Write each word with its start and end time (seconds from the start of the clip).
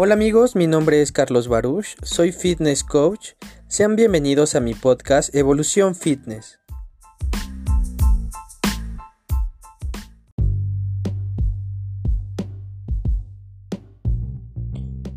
Hola 0.00 0.14
amigos, 0.14 0.54
mi 0.54 0.68
nombre 0.68 1.02
es 1.02 1.10
Carlos 1.10 1.48
Baruch, 1.48 1.96
soy 2.04 2.30
fitness 2.30 2.84
coach. 2.84 3.30
Sean 3.66 3.96
bienvenidos 3.96 4.54
a 4.54 4.60
mi 4.60 4.72
podcast 4.72 5.34
Evolución 5.34 5.96
Fitness. 5.96 6.60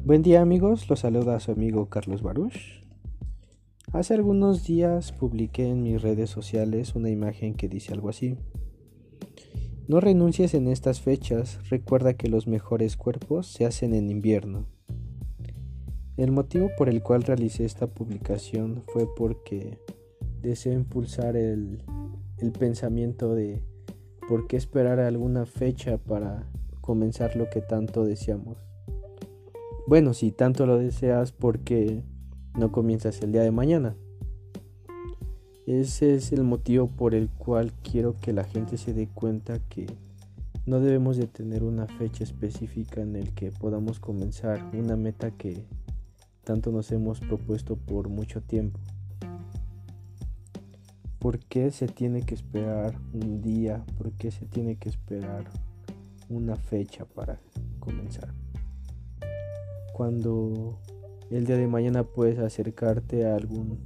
Buen 0.04 0.24
día 0.24 0.42
amigos, 0.42 0.90
los 0.90 1.02
saluda 1.02 1.40
su 1.40 1.52
amigo 1.52 1.88
Carlos 1.88 2.24
Baruch. 2.24 2.82
Hace 3.94 4.16
algunos 4.16 4.64
días 4.64 5.12
publiqué 5.12 5.68
en 5.68 5.84
mis 5.84 6.02
redes 6.02 6.32
sociales 6.32 6.96
una 6.96 7.12
imagen 7.12 7.54
que 7.54 7.68
dice 7.70 7.94
algo 7.94 8.10
así. 8.10 8.36
No 9.88 10.00
renuncies 10.00 10.54
en 10.54 10.68
estas 10.68 11.02
fechas, 11.02 11.60
recuerda 11.70 12.14
que 12.14 12.30
los 12.30 12.48
mejores 12.48 12.96
cuerpos 12.98 13.48
se 13.48 13.66
hacen 13.66 13.94
en 13.94 14.10
invierno. 14.10 14.66
El 16.18 16.32
motivo 16.32 16.70
por 16.78 16.88
el 16.88 17.02
cual 17.02 17.24
realicé 17.24 17.66
esta 17.66 17.88
publicación 17.88 18.84
fue 18.88 19.08
porque 19.16 19.80
deseo 20.42 20.74
impulsar 20.74 21.36
el, 21.36 21.84
pensamiento 22.60 23.34
de 23.34 23.64
por 24.28 24.48
qué 24.48 24.58
esperar 24.58 25.00
alguna 25.00 25.46
fecha 25.46 25.98
para 25.98 26.48
comenzar 26.80 27.36
lo 27.36 27.50
que 27.50 27.62
tanto 27.62 28.06
deseamos. 28.06 28.58
Bueno, 29.88 30.14
si 30.14 30.32
tanto 30.32 30.66
lo 30.66 30.78
deseas, 30.78 31.32
¿por 31.32 31.60
qué 31.60 32.04
no 32.58 32.72
comienzas 32.72 33.22
el 33.22 33.32
día 33.32 33.42
de 33.42 33.52
mañana? 33.52 33.96
Ese 35.68 36.16
es 36.16 36.32
el 36.32 36.44
motivo 36.44 36.88
por 36.88 37.14
el 37.14 37.30
cual 37.30 37.72
quiero 37.84 38.16
que 38.20 38.34
la 38.34 38.44
gente 38.44 38.78
se 38.78 38.94
dé 38.94 39.08
cuenta 39.08 39.60
que 39.60 39.86
no 40.66 40.80
debemos 40.80 41.18
de 41.18 41.28
tener 41.28 41.64
una 41.64 41.86
fecha 41.86 42.24
específica 42.24 43.02
en 43.02 43.16
el 43.16 43.32
que 43.34 43.52
podamos 43.52 44.00
comenzar 44.00 44.72
una 44.74 44.96
meta 44.96 45.30
que 45.32 45.64
tanto 46.44 46.72
nos 46.72 46.92
hemos 46.92 47.20
propuesto 47.20 47.76
por 47.76 48.10
mucho 48.10 48.42
tiempo. 48.42 48.80
¿Por 51.20 51.38
qué 51.38 51.70
se 51.70 51.88
tiene 51.88 52.24
que 52.24 52.34
esperar 52.34 52.96
un 53.14 53.42
día? 53.42 53.86
¿Por 53.98 54.12
qué 54.14 54.32
se 54.32 54.48
tiene 54.48 54.78
que 54.78 54.90
esperar 54.90 55.46
una 56.28 56.56
fecha 56.56 57.06
para 57.06 57.40
comenzar? 57.80 58.34
Cuando 59.94 60.80
el 61.30 61.46
día 61.46 61.58
de 61.58 61.68
mañana 61.68 62.04
puedes 62.04 62.40
acercarte 62.40 63.28
a 63.28 63.36
algún 63.36 63.78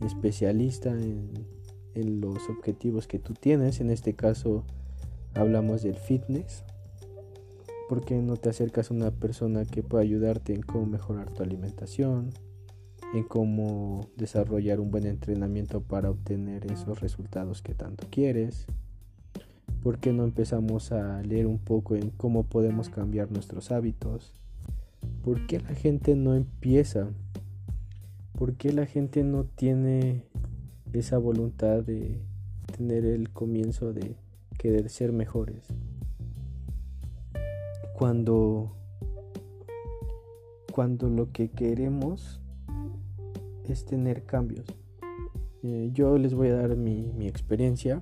especialista 0.00 0.90
en, 0.90 1.46
los 1.94 2.48
objetivos 2.48 3.08
que 3.08 3.18
tú 3.18 3.34
tienes. 3.34 3.80
En 3.80 3.90
este 3.90 4.14
caso 4.14 4.64
hablamos 5.34 5.82
del 5.82 5.96
fitness. 5.96 6.62
¿Por 7.88 8.04
qué 8.04 8.22
no 8.22 8.36
te 8.36 8.50
acercas 8.50 8.90
a 8.90 8.94
una 8.94 9.10
persona 9.10 9.64
que 9.64 9.82
pueda 9.82 10.04
ayudarte 10.04 10.54
en 10.54 10.62
cómo 10.62 10.86
mejorar 10.86 11.30
tu 11.30 11.42
alimentación? 11.42 12.30
En 13.14 13.24
cómo 13.24 14.10
desarrollar 14.16 14.78
un 14.78 14.92
buen 14.92 15.06
entrenamiento 15.06 15.80
para 15.80 16.10
obtener 16.10 16.70
esos 16.70 17.00
resultados 17.00 17.62
que 17.62 17.74
tanto 17.74 18.06
quieres. 18.10 18.66
¿Por 19.82 19.98
qué 19.98 20.12
no 20.12 20.22
empezamos 20.22 20.92
a 20.92 21.20
leer 21.22 21.48
un 21.48 21.58
poco 21.58 21.96
en 21.96 22.10
cómo 22.10 22.44
podemos 22.44 22.90
cambiar 22.90 23.32
nuestros 23.32 23.72
hábitos? 23.72 24.34
¿Por 25.24 25.46
qué 25.46 25.60
la 25.60 25.74
gente 25.74 26.14
no 26.14 26.34
empieza 26.34 27.08
¿Por 28.38 28.54
qué 28.54 28.72
la 28.72 28.86
gente 28.86 29.24
no 29.24 29.46
tiene 29.46 30.22
esa 30.92 31.18
voluntad 31.18 31.82
de 31.82 32.20
tener 32.76 33.04
el 33.04 33.30
comienzo 33.30 33.92
de 33.92 34.14
querer 34.56 34.90
ser 34.90 35.10
mejores? 35.10 35.66
Cuando 37.98 38.76
cuando 40.72 41.08
lo 41.08 41.32
que 41.32 41.50
queremos 41.50 42.40
es 43.64 43.84
tener 43.84 44.22
cambios. 44.22 44.66
Eh, 45.64 45.90
yo 45.92 46.16
les 46.16 46.32
voy 46.32 46.50
a 46.50 46.54
dar 46.58 46.76
mi, 46.76 47.12
mi, 47.16 47.26
experiencia. 47.26 48.00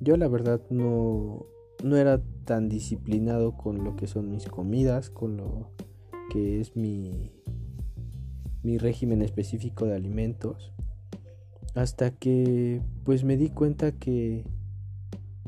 Yo 0.00 0.16
la 0.16 0.26
verdad 0.26 0.60
no, 0.70 1.46
no 1.84 1.96
era 1.96 2.20
tan 2.44 2.68
disciplinado 2.68 3.56
con 3.56 3.84
lo 3.84 3.94
que 3.94 4.08
son 4.08 4.28
mis 4.28 4.48
comidas, 4.48 5.08
con 5.08 5.36
lo 5.36 5.70
que 6.32 6.60
es 6.60 6.74
mi, 6.74 7.30
mi 8.62 8.78
régimen 8.78 9.22
específico 9.22 9.86
de 9.86 9.94
alimentos 9.94 10.72
hasta 11.74 12.10
que 12.10 12.82
pues 13.04 13.24
me 13.24 13.36
di 13.36 13.48
cuenta 13.48 13.92
que 13.92 14.44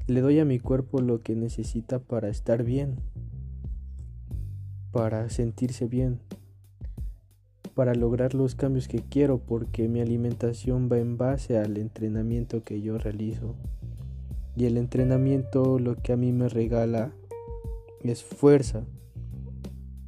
le 0.06 0.20
doy 0.20 0.38
a 0.38 0.44
mi 0.44 0.58
cuerpo 0.58 1.00
lo 1.00 1.22
que 1.22 1.34
necesita 1.34 1.98
para 1.98 2.28
estar 2.28 2.62
bien, 2.62 2.96
para 4.90 5.28
sentirse 5.28 5.86
bien, 5.86 6.20
para 7.74 7.94
lograr 7.94 8.34
los 8.34 8.54
cambios 8.54 8.88
que 8.88 9.00
quiero 9.00 9.38
porque 9.38 9.88
mi 9.88 10.00
alimentación 10.00 10.88
va 10.90 10.98
en 10.98 11.16
base 11.16 11.58
al 11.58 11.76
entrenamiento 11.76 12.62
que 12.64 12.80
yo 12.80 12.98
realizo. 12.98 13.54
Y 14.56 14.66
el 14.66 14.76
entrenamiento 14.76 15.78
lo 15.78 15.96
que 15.96 16.12
a 16.12 16.16
mí 16.16 16.32
me 16.32 16.48
regala 16.48 17.12
es 18.02 18.22
fuerza, 18.22 18.84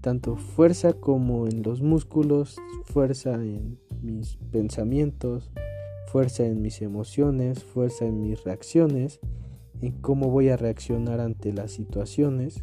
tanto 0.06 0.36
fuerza 0.36 0.92
como 0.92 1.48
en 1.48 1.64
los 1.64 1.82
músculos, 1.82 2.58
fuerza 2.84 3.34
en 3.34 3.80
mis 4.02 4.36
pensamientos, 4.52 5.50
fuerza 6.12 6.46
en 6.46 6.62
mis 6.62 6.80
emociones, 6.80 7.64
fuerza 7.64 8.06
en 8.06 8.20
mis 8.20 8.44
reacciones, 8.44 9.18
en 9.80 9.90
cómo 10.00 10.30
voy 10.30 10.48
a 10.50 10.56
reaccionar 10.56 11.18
ante 11.18 11.52
las 11.52 11.72
situaciones. 11.72 12.62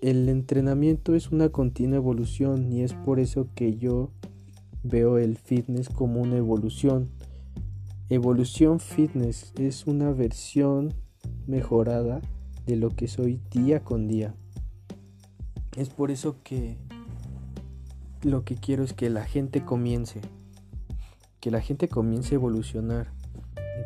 El 0.00 0.28
entrenamiento 0.28 1.16
es 1.16 1.32
una 1.32 1.48
continua 1.48 1.96
evolución 1.96 2.72
y 2.72 2.82
es 2.82 2.94
por 2.94 3.18
eso 3.18 3.48
que 3.56 3.76
yo 3.76 4.12
veo 4.84 5.18
el 5.18 5.36
fitness 5.36 5.88
como 5.88 6.20
una 6.20 6.36
evolución. 6.36 7.10
Evolución 8.10 8.78
fitness 8.78 9.52
es 9.58 9.88
una 9.88 10.12
versión 10.12 10.94
mejorada 11.48 12.20
de 12.64 12.76
lo 12.76 12.90
que 12.90 13.08
soy 13.08 13.40
día 13.50 13.82
con 13.82 14.06
día. 14.06 14.36
Es 15.76 15.90
por 15.90 16.10
eso 16.10 16.36
que 16.42 16.78
lo 18.22 18.44
que 18.44 18.56
quiero 18.56 18.82
es 18.82 18.94
que 18.94 19.10
la 19.10 19.24
gente 19.24 19.64
comience, 19.64 20.22
que 21.38 21.50
la 21.50 21.60
gente 21.60 21.88
comience 21.88 22.34
a 22.34 22.36
evolucionar, 22.36 23.12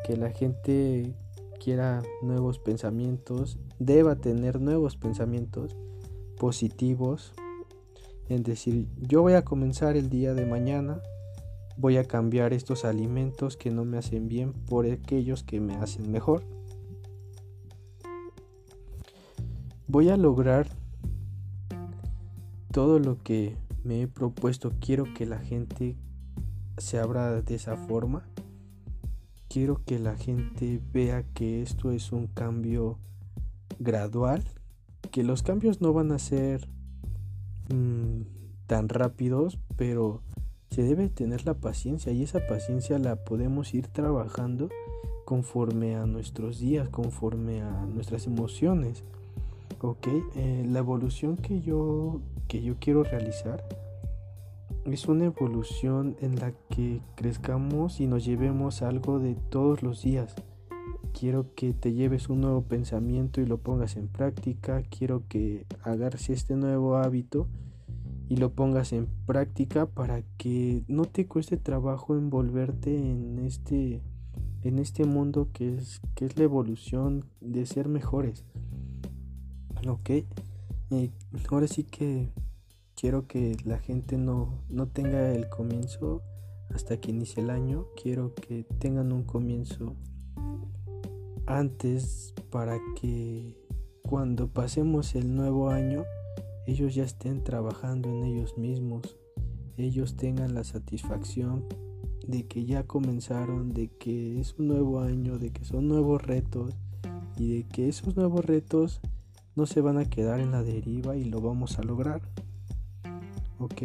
que 0.06 0.16
la 0.16 0.30
gente 0.30 1.14
quiera 1.62 2.02
nuevos 2.22 2.60
pensamientos, 2.60 3.58
deba 3.80 4.14
tener 4.14 4.60
nuevos 4.60 4.96
pensamientos 4.96 5.76
positivos, 6.38 7.32
en 8.28 8.44
decir, 8.44 8.86
yo 8.96 9.22
voy 9.22 9.32
a 9.32 9.44
comenzar 9.44 9.96
el 9.96 10.08
día 10.08 10.32
de 10.34 10.46
mañana, 10.46 11.02
voy 11.76 11.96
a 11.96 12.04
cambiar 12.04 12.52
estos 12.52 12.84
alimentos 12.84 13.56
que 13.56 13.70
no 13.70 13.84
me 13.84 13.98
hacen 13.98 14.28
bien 14.28 14.52
por 14.52 14.86
aquellos 14.86 15.42
que 15.42 15.58
me 15.58 15.74
hacen 15.74 16.10
mejor. 16.12 16.44
Voy 19.88 20.08
a 20.08 20.16
lograr 20.16 20.68
todo 22.72 22.98
lo 22.98 23.22
que 23.22 23.56
me 23.84 24.02
he 24.02 24.08
propuesto, 24.08 24.72
quiero 24.80 25.04
que 25.14 25.26
la 25.26 25.38
gente 25.38 25.96
se 26.78 26.98
abra 26.98 27.42
de 27.42 27.54
esa 27.54 27.76
forma. 27.76 28.26
Quiero 29.48 29.82
que 29.84 29.98
la 29.98 30.16
gente 30.16 30.80
vea 30.92 31.24
que 31.34 31.62
esto 31.62 31.90
es 31.90 32.12
un 32.12 32.28
cambio 32.28 32.98
gradual, 33.78 34.44
que 35.10 35.24
los 35.24 35.42
cambios 35.42 35.80
no 35.80 35.92
van 35.92 36.12
a 36.12 36.18
ser 36.18 36.68
mm, 37.72 38.22
tan 38.66 38.88
rápidos, 38.88 39.58
pero 39.76 40.22
se 40.70 40.82
debe 40.82 41.08
tener 41.08 41.44
la 41.46 41.54
paciencia 41.54 42.12
y 42.12 42.22
esa 42.22 42.46
paciencia 42.46 42.98
la 43.00 43.16
podemos 43.16 43.74
ir 43.74 43.88
trabajando 43.88 44.68
conforme 45.24 45.96
a 45.96 46.06
nuestros 46.06 46.60
días, 46.60 46.88
conforme 46.88 47.62
a 47.62 47.86
nuestras 47.86 48.26
emociones. 48.26 49.02
Ok, 49.82 50.08
eh, 50.36 50.66
la 50.68 50.80
evolución 50.80 51.38
que 51.38 51.62
yo, 51.62 52.20
que 52.48 52.60
yo 52.60 52.76
quiero 52.78 53.02
realizar 53.02 53.64
es 54.84 55.08
una 55.08 55.24
evolución 55.24 56.16
en 56.20 56.36
la 56.36 56.52
que 56.68 57.00
crezcamos 57.14 57.98
y 57.98 58.06
nos 58.06 58.26
llevemos 58.26 58.82
algo 58.82 59.18
de 59.18 59.36
todos 59.36 59.82
los 59.82 60.02
días. 60.02 60.34
Quiero 61.18 61.54
que 61.54 61.72
te 61.72 61.94
lleves 61.94 62.28
un 62.28 62.42
nuevo 62.42 62.60
pensamiento 62.60 63.40
y 63.40 63.46
lo 63.46 63.56
pongas 63.56 63.96
en 63.96 64.08
práctica. 64.08 64.82
Quiero 64.82 65.22
que 65.28 65.64
agarres 65.82 66.28
este 66.28 66.56
nuevo 66.56 66.96
hábito 66.96 67.46
y 68.28 68.36
lo 68.36 68.52
pongas 68.52 68.92
en 68.92 69.08
práctica 69.24 69.86
para 69.86 70.20
que 70.36 70.82
no 70.88 71.06
te 71.06 71.26
cueste 71.26 71.56
trabajo 71.56 72.16
envolverte 72.16 72.98
en 72.98 73.38
este 73.38 74.02
en 74.62 74.78
este 74.78 75.04
mundo 75.04 75.48
que 75.54 75.74
es 75.74 76.02
que 76.14 76.26
es 76.26 76.36
la 76.36 76.44
evolución 76.44 77.24
de 77.40 77.64
ser 77.64 77.88
mejores. 77.88 78.44
Ok, 79.88 80.10
ahora 81.50 81.66
sí 81.66 81.84
que 81.84 82.32
quiero 82.94 83.26
que 83.26 83.56
la 83.64 83.78
gente 83.78 84.18
no, 84.18 84.62
no 84.68 84.88
tenga 84.88 85.32
el 85.32 85.48
comienzo 85.48 86.22
hasta 86.68 86.98
que 86.98 87.10
inicie 87.10 87.42
el 87.42 87.50
año. 87.50 87.86
Quiero 88.00 88.34
que 88.34 88.64
tengan 88.78 89.10
un 89.12 89.24
comienzo 89.24 89.96
antes 91.46 92.34
para 92.50 92.78
que 93.00 93.56
cuando 94.02 94.48
pasemos 94.48 95.14
el 95.14 95.34
nuevo 95.34 95.70
año 95.70 96.04
ellos 96.66 96.94
ya 96.94 97.04
estén 97.04 97.42
trabajando 97.42 98.08
en 98.10 98.24
ellos 98.24 98.58
mismos, 98.58 99.16
ellos 99.76 100.16
tengan 100.16 100.54
la 100.54 100.62
satisfacción 100.62 101.64
de 102.26 102.46
que 102.46 102.64
ya 102.64 102.86
comenzaron, 102.86 103.72
de 103.72 103.88
que 103.88 104.38
es 104.40 104.54
un 104.58 104.68
nuevo 104.68 105.00
año, 105.00 105.38
de 105.38 105.50
que 105.50 105.64
son 105.64 105.88
nuevos 105.88 106.22
retos 106.22 106.76
y 107.36 107.56
de 107.56 107.64
que 107.64 107.88
esos 107.88 108.14
nuevos 108.14 108.44
retos 108.44 109.00
no 109.56 109.66
se 109.66 109.80
van 109.80 109.98
a 109.98 110.04
quedar 110.04 110.40
en 110.40 110.52
la 110.52 110.62
deriva 110.62 111.16
y 111.16 111.24
lo 111.24 111.40
vamos 111.40 111.78
a 111.78 111.82
lograr. 111.82 112.22
¿Ok? 113.58 113.82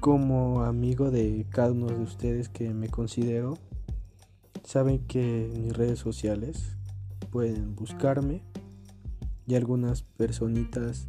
Como 0.00 0.62
amigo 0.64 1.10
de 1.10 1.46
cada 1.50 1.72
uno 1.72 1.86
de 1.86 2.02
ustedes 2.02 2.48
que 2.48 2.72
me 2.74 2.88
considero, 2.88 3.58
saben 4.64 4.98
que 5.06 5.46
en 5.46 5.64
mis 5.64 5.76
redes 5.76 5.98
sociales 5.98 6.76
pueden 7.30 7.74
buscarme 7.74 8.42
y 9.46 9.54
algunas 9.54 10.02
personitas 10.02 11.08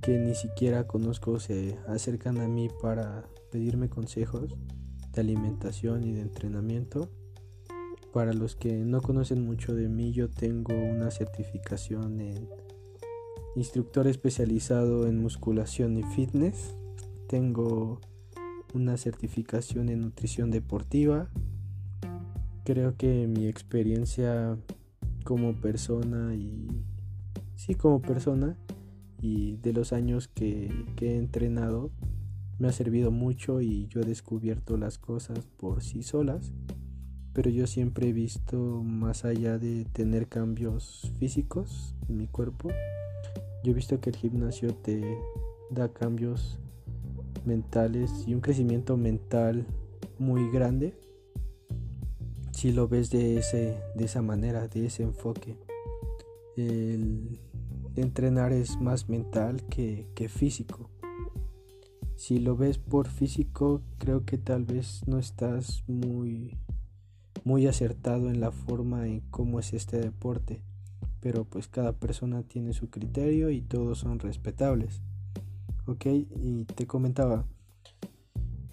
que 0.00 0.18
ni 0.18 0.34
siquiera 0.34 0.86
conozco 0.88 1.38
se 1.38 1.78
acercan 1.86 2.38
a 2.40 2.48
mí 2.48 2.68
para 2.82 3.24
pedirme 3.52 3.88
consejos 3.88 4.56
de 5.12 5.20
alimentación 5.20 6.02
y 6.02 6.12
de 6.12 6.22
entrenamiento. 6.22 7.08
Para 8.12 8.34
los 8.34 8.56
que 8.56 8.84
no 8.84 9.00
conocen 9.00 9.44
mucho 9.44 9.74
de 9.74 9.88
mí, 9.88 10.12
yo 10.12 10.28
tengo 10.28 10.74
una 10.74 11.10
certificación 11.10 12.20
en 12.20 12.48
instructor 13.56 14.06
especializado 14.06 15.06
en 15.06 15.20
musculación 15.20 15.96
y 15.96 16.02
fitness. 16.02 16.76
Tengo 17.26 18.00
una 18.74 18.98
certificación 18.98 19.88
en 19.88 20.00
nutrición 20.00 20.50
deportiva. 20.50 21.30
Creo 22.64 22.96
que 22.96 23.26
mi 23.26 23.46
experiencia 23.46 24.58
como 25.24 25.54
persona 25.54 26.34
y 26.34 26.68
sí 27.56 27.74
como 27.74 28.02
persona 28.02 28.58
y 29.20 29.56
de 29.56 29.72
los 29.72 29.92
años 29.92 30.28
que, 30.28 30.70
que 30.96 31.12
he 31.12 31.16
entrenado 31.16 31.90
me 32.58 32.68
ha 32.68 32.72
servido 32.72 33.10
mucho 33.10 33.60
y 33.60 33.86
yo 33.86 34.00
he 34.00 34.04
descubierto 34.04 34.76
las 34.76 34.98
cosas 34.98 35.46
por 35.56 35.82
sí 35.82 36.02
solas, 36.02 36.52
pero 37.32 37.50
yo 37.50 37.66
siempre 37.66 38.08
he 38.08 38.12
visto 38.12 38.56
más 38.82 39.24
allá 39.24 39.58
de 39.58 39.84
tener 39.92 40.28
cambios 40.28 41.10
físicos 41.18 41.94
en 42.08 42.18
mi 42.18 42.26
cuerpo, 42.26 42.70
yo 43.64 43.72
he 43.72 43.74
visto 43.74 44.00
que 44.00 44.10
el 44.10 44.16
gimnasio 44.16 44.74
te 44.74 45.18
da 45.70 45.88
cambios 45.88 46.58
mentales 47.44 48.24
y 48.26 48.34
un 48.34 48.40
crecimiento 48.40 48.96
mental 48.96 49.66
muy 50.18 50.50
grande 50.50 50.94
si 52.52 52.70
lo 52.70 52.86
ves 52.86 53.10
de, 53.10 53.38
ese, 53.38 53.76
de 53.96 54.04
esa 54.04 54.22
manera, 54.22 54.68
de 54.68 54.86
ese 54.86 55.02
enfoque. 55.02 55.56
El 56.56 57.40
entrenar 57.96 58.52
es 58.52 58.80
más 58.80 59.08
mental 59.08 59.64
que, 59.64 60.06
que 60.14 60.28
físico. 60.28 60.88
Si 62.14 62.38
lo 62.38 62.56
ves 62.56 62.78
por 62.78 63.08
físico, 63.08 63.82
creo 63.98 64.24
que 64.24 64.38
tal 64.38 64.64
vez 64.64 65.02
no 65.08 65.18
estás 65.18 65.82
muy 65.88 66.56
muy 67.44 67.66
acertado 67.66 68.30
en 68.30 68.40
la 68.40 68.50
forma 68.50 69.06
en 69.06 69.20
cómo 69.30 69.60
es 69.60 69.72
este 69.72 69.98
deporte, 69.98 70.62
pero 71.20 71.44
pues 71.44 71.68
cada 71.68 71.92
persona 71.92 72.42
tiene 72.42 72.72
su 72.72 72.90
criterio 72.90 73.50
y 73.50 73.60
todos 73.60 73.98
son 73.98 74.18
respetables. 74.18 75.02
Ok, 75.86 76.06
y 76.06 76.64
te 76.64 76.86
comentaba, 76.86 77.44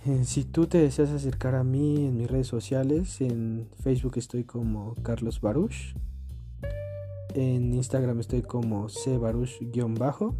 eh, 0.05 0.23
si 0.25 0.43
tú 0.43 0.67
te 0.67 0.77
deseas 0.77 1.09
acercar 1.09 1.55
a 1.55 1.63
mí 1.63 2.05
en 2.05 2.17
mis 2.17 2.29
redes 2.29 2.47
sociales, 2.47 3.19
en 3.21 3.67
Facebook 3.81 4.13
estoy 4.17 4.43
como 4.43 4.95
Carlos 5.01 5.41
Baruch, 5.41 5.95
en 7.33 7.73
Instagram 7.73 8.19
estoy 8.19 8.41
como 8.41 8.87
cbaruch-bajo 8.87 10.35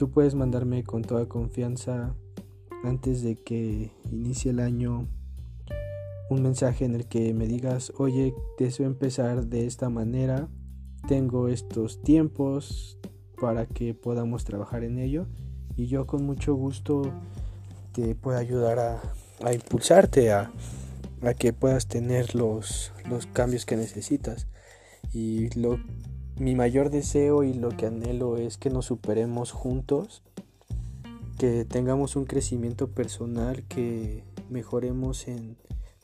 Tú 0.00 0.10
puedes 0.10 0.34
mandarme 0.34 0.82
con 0.82 1.02
toda 1.02 1.28
confianza 1.28 2.14
antes 2.84 3.22
de 3.22 3.36
que 3.36 3.90
inicie 4.10 4.50
el 4.50 4.60
año 4.60 5.06
un 6.30 6.42
mensaje 6.42 6.84
en 6.84 6.94
el 6.94 7.06
que 7.06 7.34
me 7.34 7.46
digas, 7.46 7.92
oye, 7.98 8.34
deseo 8.56 8.86
empezar 8.86 9.46
de 9.46 9.66
esta 9.66 9.90
manera, 9.90 10.48
tengo 11.06 11.48
estos 11.48 12.00
tiempos 12.02 12.98
para 13.38 13.66
que 13.66 13.94
podamos 13.94 14.44
trabajar 14.44 14.84
en 14.84 14.98
ello 14.98 15.26
y 15.76 15.86
yo 15.86 16.06
con 16.06 16.24
mucho 16.24 16.54
gusto 16.54 17.02
te 17.92 18.14
puedo 18.14 18.38
ayudar 18.38 18.78
a, 18.78 19.52
impulsarte 19.52 20.30
a, 20.32 20.52
a, 21.22 21.34
que 21.34 21.52
puedas 21.52 21.88
tener 21.88 22.34
los, 22.34 22.92
los 23.08 23.26
cambios 23.26 23.66
que 23.66 23.76
necesitas. 23.76 24.46
Y 25.12 25.48
lo 25.58 25.78
mi 26.40 26.54
mayor 26.54 26.88
deseo 26.88 27.44
y 27.44 27.52
lo 27.52 27.68
que 27.68 27.86
anhelo 27.86 28.38
es 28.38 28.56
que 28.56 28.70
nos 28.70 28.86
superemos 28.86 29.52
juntos, 29.52 30.22
que 31.38 31.66
tengamos 31.66 32.16
un 32.16 32.24
crecimiento 32.24 32.88
personal, 32.88 33.64
que 33.64 34.24
mejoremos 34.48 35.28
en 35.28 35.58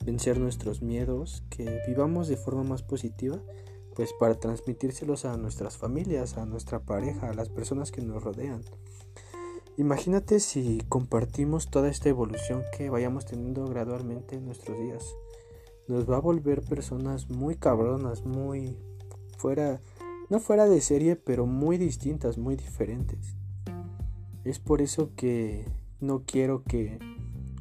vencer 0.06 0.38
nuestros 0.38 0.80
miedos, 0.82 1.42
que 1.50 1.80
vivamos 1.88 2.28
de 2.28 2.36
forma 2.36 2.62
más 2.62 2.84
positiva, 2.84 3.42
pues 3.96 4.12
para 4.18 4.36
transmitírselos 4.36 5.24
a 5.24 5.36
nuestras 5.36 5.76
familias, 5.76 6.38
a 6.38 6.46
nuestra 6.46 6.78
pareja, 6.78 7.28
a 7.28 7.34
las 7.34 7.48
personas 7.48 7.90
que 7.90 8.02
nos 8.02 8.22
rodean. 8.22 8.62
Imagínate 9.76 10.38
si 10.38 10.80
compartimos 10.88 11.70
toda 11.70 11.88
esta 11.88 12.08
evolución 12.08 12.62
que 12.76 12.88
vayamos 12.88 13.26
teniendo 13.26 13.66
gradualmente 13.66 14.36
en 14.36 14.46
nuestros 14.46 14.78
días. 14.78 15.04
Nos 15.88 16.08
va 16.08 16.16
a 16.16 16.20
volver 16.20 16.62
personas 16.62 17.28
muy 17.28 17.56
cabronas, 17.56 18.24
muy 18.24 18.78
fuera 19.36 19.80
no 20.28 20.40
fuera 20.40 20.66
de 20.66 20.80
serie, 20.80 21.14
pero 21.14 21.46
muy 21.46 21.78
distintas, 21.78 22.36
muy 22.36 22.56
diferentes. 22.56 23.36
Es 24.44 24.58
por 24.58 24.82
eso 24.82 25.10
que 25.14 25.64
no 26.00 26.24
quiero 26.24 26.64
que 26.64 26.98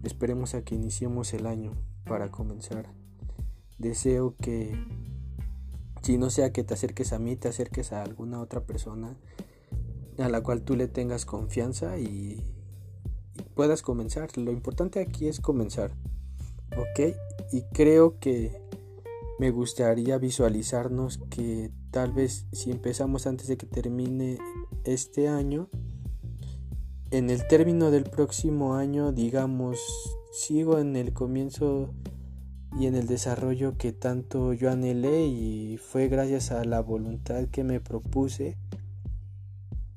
esperemos 0.03 0.55
a 0.55 0.63
que 0.63 0.75
iniciemos 0.75 1.33
el 1.33 1.45
año 1.45 1.73
para 2.05 2.31
comenzar. 2.31 2.91
Deseo 3.77 4.35
que, 4.41 4.77
si 6.01 6.17
no 6.17 6.29
sea 6.29 6.51
que 6.51 6.63
te 6.63 6.73
acerques 6.73 7.13
a 7.13 7.19
mí, 7.19 7.35
te 7.35 7.47
acerques 7.47 7.91
a 7.91 8.03
alguna 8.03 8.39
otra 8.39 8.61
persona 8.61 9.17
a 10.17 10.29
la 10.29 10.41
cual 10.41 10.61
tú 10.61 10.75
le 10.75 10.87
tengas 10.87 11.25
confianza 11.25 11.97
y, 11.97 12.41
y 13.35 13.41
puedas 13.53 13.81
comenzar. 13.81 14.29
Lo 14.37 14.51
importante 14.51 14.99
aquí 14.99 15.27
es 15.27 15.39
comenzar. 15.39 15.91
¿Ok? 16.77 17.15
Y 17.51 17.61
creo 17.73 18.19
que 18.19 18.61
me 19.39 19.51
gustaría 19.51 20.17
visualizarnos 20.17 21.19
que 21.29 21.71
tal 21.91 22.13
vez 22.13 22.45
si 22.53 22.71
empezamos 22.71 23.27
antes 23.27 23.47
de 23.47 23.57
que 23.57 23.65
termine 23.65 24.37
este 24.85 25.27
año, 25.27 25.69
en 27.11 27.29
el 27.29 27.47
término 27.47 27.91
del 27.91 28.03
próximo 28.03 28.75
año, 28.75 29.11
digamos, 29.11 29.79
sigo 30.35 30.79
en 30.79 30.97
el 30.97 31.13
comienzo 31.13 31.93
y 32.77 32.87
en 32.87 32.95
el 32.95 33.07
desarrollo 33.07 33.77
que 33.77 33.93
tanto 33.93 34.51
yo 34.51 34.69
anhelé 34.69 35.27
y 35.27 35.77
fue 35.77 36.09
gracias 36.09 36.51
a 36.51 36.65
la 36.65 36.81
voluntad 36.81 37.45
que 37.45 37.63
me 37.63 37.79
propuse 37.79 38.57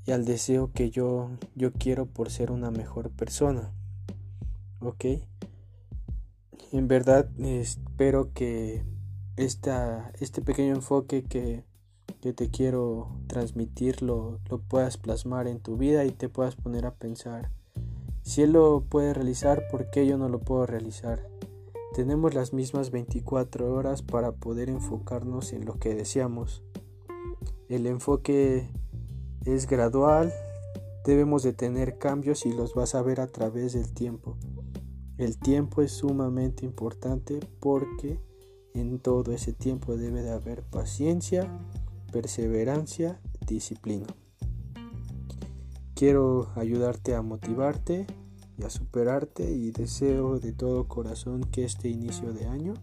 y 0.07 0.13
al 0.13 0.25
deseo 0.25 0.71
que 0.73 0.91
yo, 0.91 1.31
yo 1.57 1.73
quiero 1.73 2.07
por 2.07 2.31
ser 2.31 2.53
una 2.53 2.71
mejor 2.71 3.11
persona. 3.11 3.73
¿Ok? 4.81 5.07
En 6.71 6.87
verdad 6.87 7.29
espero 7.41 8.33
que 8.33 8.85
esta, 9.37 10.13
este 10.21 10.41
pequeño 10.41 10.73
enfoque 10.73 11.25
que, 11.25 11.65
que 12.21 12.33
te 12.33 12.49
quiero 12.49 13.11
transmitir 13.27 14.03
lo, 14.03 14.39
lo, 14.49 14.61
puedas 14.61 14.99
plasmar 14.99 15.49
en 15.49 15.59
tu 15.59 15.77
vida 15.77 16.05
y 16.05 16.13
te 16.13 16.29
puedas 16.29 16.55
poner 16.55 16.87
a 16.87 16.95
pensar, 16.95 17.51
si 18.29 18.43
él 18.43 18.53
lo 18.53 18.83
puede 18.83 19.15
realizar, 19.15 19.69
¿por 19.71 19.89
qué 19.89 20.07
yo 20.07 20.19
no 20.19 20.29
lo 20.29 20.39
puedo 20.39 20.67
realizar? 20.67 21.27
Tenemos 21.95 22.35
las 22.35 22.53
mismas 22.53 22.91
24 22.91 23.73
horas 23.73 24.03
para 24.03 24.33
poder 24.33 24.69
enfocarnos 24.69 25.55
en 25.55 25.65
lo 25.65 25.79
que 25.79 25.95
deseamos. 25.95 26.63
El 27.71 27.87
enfoque 27.87 28.69
es 29.47 29.67
gradual, 29.67 30.31
debemos 31.07 31.43
de 31.43 31.55
tener 31.55 31.97
cambios 31.97 32.45
y 32.45 32.53
los 32.53 32.75
vas 32.75 32.95
a 32.95 33.01
ver 33.01 33.23
a 33.23 33.29
través 33.29 33.73
del 33.73 33.95
tiempo. 33.95 34.37
El 35.17 35.39
tiempo 35.39 35.81
es 35.81 35.93
sumamente 35.93 36.67
importante 36.67 37.41
porque 37.61 38.21
en 38.75 38.99
todo 38.99 39.33
ese 39.33 39.55
tiempo 39.55 39.97
debe 39.97 40.23
de 40.23 40.33
haber 40.33 40.65
paciencia, 40.65 41.51
perseverancia, 42.13 43.23
disciplina. 43.47 44.07
Quiero 45.99 46.53
ayudarte 46.55 47.17
a 47.17 47.23
motivarte 47.23 48.07
y 48.57 48.63
a 48.63 48.71
superarte 48.71 49.51
y 49.51 49.73
deseo 49.73 50.39
de 50.39 50.53
todo 50.53 50.87
corazón 50.87 51.43
que 51.43 51.65
este 51.65 51.89
inicio 51.89 52.33
de 52.33 52.47
año 52.47 52.75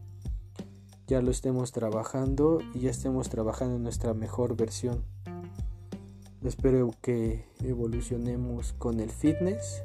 ya 1.07 1.22
lo 1.22 1.31
estemos 1.31 1.72
trabajando 1.72 2.60
y 2.74 2.81
ya 2.81 2.89
estemos 2.89 3.29
trabajando 3.29 3.77
en 3.77 3.84
nuestra 3.84 4.13
mejor 4.13 4.57
versión. 4.57 5.05
Espero 6.43 6.91
que 7.01 7.45
evolucionemos 7.63 8.74
con 8.74 9.00
el 9.00 9.12
fitness 9.12 9.81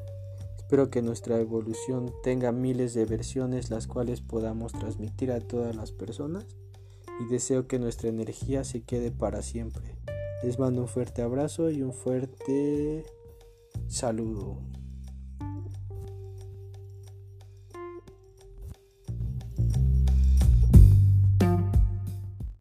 Espero 0.57 0.91
que 0.91 1.01
nuestra 1.01 1.39
evolución 1.39 2.13
tenga 2.25 2.51
miles 2.51 2.95
de 2.95 3.05
versiones 3.05 3.71
las 3.71 3.87
cuales 3.87 4.23
podamos 4.23 4.73
transmitir 4.73 5.31
a 5.31 5.39
todas 5.39 5.77
las 5.77 5.93
personas 5.93 6.49
y 7.21 7.27
deseo 7.27 7.69
que 7.69 7.79
nuestra 7.79 8.09
energía 8.09 8.65
se 8.65 8.83
quede 8.83 9.13
para 9.13 9.43
siempre. 9.43 9.95
Les 10.43 10.59
mando 10.59 10.81
un 10.81 10.89
fuerte 10.89 11.23
abrazo 11.23 11.71
y 11.71 11.83
un 11.83 11.93
fuerte 11.93 13.05
saludo. 13.89 14.59